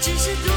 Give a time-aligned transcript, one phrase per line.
[0.00, 0.47] 只是